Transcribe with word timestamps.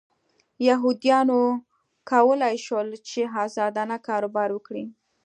یهودیانو 0.67 1.41
کولای 2.11 2.55
شول 2.65 2.87
چې 3.09 3.21
ازادانه 3.45 3.97
کاروبار 4.07 4.49
وکړي. 4.53 4.83